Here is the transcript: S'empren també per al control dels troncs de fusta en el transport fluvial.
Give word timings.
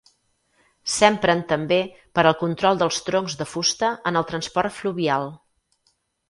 S'empren 0.93 1.43
també 1.51 1.77
per 2.19 2.23
al 2.29 2.35
control 2.39 2.79
dels 2.81 2.97
troncs 3.11 3.37
de 3.43 3.47
fusta 3.51 3.93
en 4.13 4.19
el 4.23 4.27
transport 4.33 4.79
fluvial. 4.79 5.31